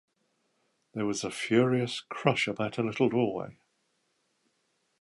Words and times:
There 0.95 1.05
was 1.05 1.23
a 1.23 1.29
furious 1.29 1.99
crush 2.01 2.47
about 2.47 2.79
a 2.79 2.83
little 2.83 3.07
doorway. 3.07 3.59